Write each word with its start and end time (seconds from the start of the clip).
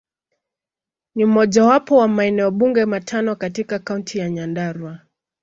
Ni 1.15 1.25
mojawapo 1.25 1.97
wa 1.97 2.07
maeneo 2.07 2.51
bunge 2.51 2.85
matano 2.85 3.35
katika 3.35 3.79
Kaunti 3.79 4.17
ya 4.19 4.29
Nyandarua. 4.29 4.99